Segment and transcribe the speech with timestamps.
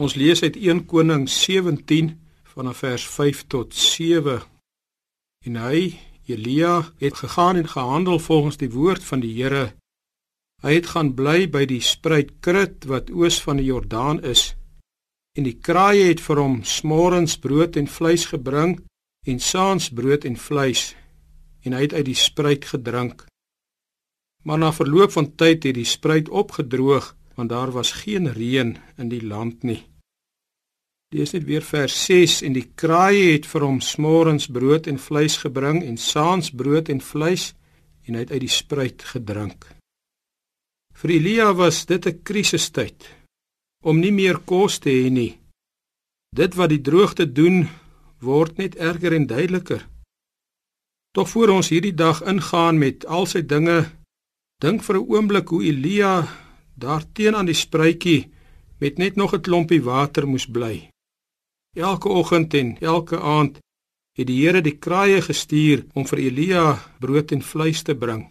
[0.00, 2.14] Ons lees uit 1 Koning 17
[2.54, 4.38] vanaf vers 5 tot 7.
[5.44, 5.80] En hy,
[6.24, 9.74] Elia, het gegaan en gehandel volgens die woord van die Here.
[10.64, 14.54] Hy het gaan bly by die spruit Krit wat oos van die Jordaan is.
[15.36, 18.78] En die kraaie het vir hom smorens brood en vleis gebring
[19.28, 20.94] en saans brood en vleis
[21.60, 23.26] en hy het uit die spruit gedrink.
[24.48, 29.08] Maar na verloop van tyd het die spruit opgedroog want daar was geen reën in
[29.12, 29.89] die land nie.
[31.10, 35.40] Lees net weer vers 6 en die kraaie het vir hom smorens brood en vleis
[35.42, 37.48] gebring en saans brood en vleis
[38.06, 39.66] en hy het uit die spruit gedrink.
[40.94, 43.08] Vir Elia was dit 'n krisistyd
[43.82, 45.38] om nie meer kos te hê nie.
[46.30, 47.66] Dit wat die droogte doen
[48.20, 49.88] word net erger en duideliker.
[51.10, 53.90] Tog voor ons hierdie dag ingaan met al sy dinge,
[54.62, 56.28] dink vir 'n oomblik hoe Elia
[56.76, 58.30] daar teen aan die spruitjie
[58.78, 60.90] met net nog 'n klompie water moes bly.
[61.76, 63.58] Elke oggend en elke aand
[64.18, 66.64] het die Here die kraaie gestuur om vir Elia
[67.00, 68.26] brood en vleis te bring.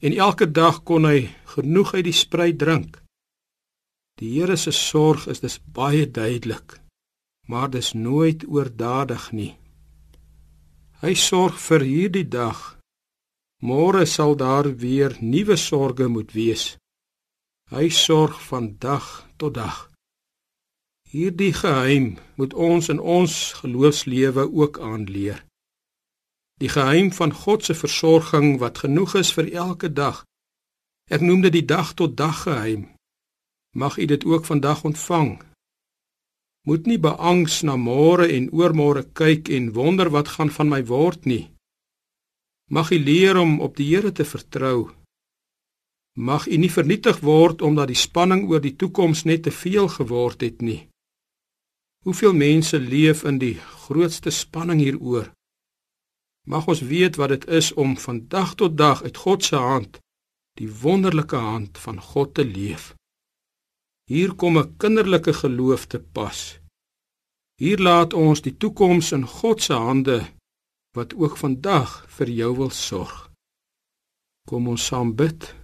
[0.00, 2.96] En elke dag kon hy genoeg uit die spruit drink.
[4.20, 6.80] Die Here se sorg is dus baie duidelik,
[7.46, 9.52] maar dis nooit oordadig nie.
[11.04, 12.78] Hy sorg vir hierdie dag.
[13.60, 16.64] Môre sal daar weer nuwe sorges moet wees.
[17.70, 19.93] Hy sorg van dag tot dag.
[21.14, 25.44] Hierdie geheim moet ons in ons geloofslewe ook aanleer.
[26.58, 30.24] Die geheim van God se versorging wat genoeg is vir elke dag.
[31.06, 32.88] Ek noem dit die dag tot dag geheim.
[33.78, 35.38] Mag u dit ook vandag ontvang.
[36.66, 41.28] Moet nie beangs na môre en oormôre kyk en wonder wat gaan van my word
[41.30, 41.44] nie.
[42.70, 44.90] Mag u leer om op die Here te vertrou.
[46.18, 50.42] Mag u nie vernietig word omdat die spanning oor die toekoms net te veel geword
[50.42, 50.88] het nie.
[52.04, 55.30] Hoeveel mense leef in die grootste spanning hieroor?
[56.44, 59.96] Mag ons weet wat dit is om van dag tot dag uit God se hand,
[60.60, 62.92] die wonderlike hand van God te leef.
[64.04, 66.60] Hier kom 'n kinderlike geloof te pas.
[67.56, 70.18] Hier laat ons die toekoms in God se hande
[70.96, 73.30] wat ook vandag vir jou wil sorg.
[74.48, 75.54] Kom ons saam bid.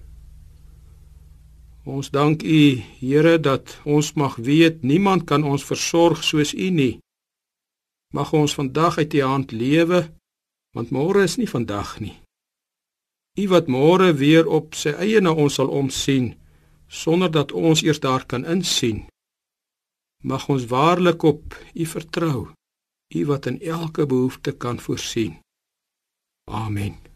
[1.91, 2.63] Ons dank U,
[3.01, 7.01] Here, dat ons mag weet niemand kan ons versorg soos U nie.
[8.15, 10.05] Mag ons vandag uit U hand lewe,
[10.77, 12.15] want môre is nie vandag nie.
[13.43, 16.35] U wat môre weer op sy eie na ons sal omsien
[16.91, 19.05] sonder dat ons eers daar kan insien.
[20.23, 22.51] Mag ons waarlik op U vertrou,
[23.15, 25.39] U wat in elke behoefte kan voorsien.
[26.51, 27.10] Amen.